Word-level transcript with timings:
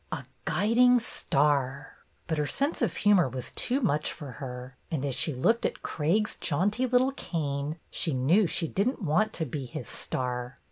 A 0.11 0.25
guiding 0.45 0.97
star! 0.99 1.97
But 2.25 2.39
her 2.39 2.47
sense 2.47 2.81
of 2.81 2.97
humor 2.97 3.29
was 3.29 3.51
too 3.51 3.81
much 3.81 4.11
for 4.11 4.31
her, 4.31 4.75
and 4.89 5.05
as 5.05 5.13
she 5.13 5.31
looked 5.31 5.63
at 5.63 5.83
Craig's 5.83 6.33
jaunty 6.37 6.87
little 6.87 7.11
cane 7.11 7.77
she 7.91 8.15
knew 8.15 8.47
she 8.47 8.67
did 8.67 8.87
n't 8.87 9.03
want 9.03 9.31
to 9.33 9.45
be 9.45 9.65
his 9.65 9.87
Star 9.87 10.57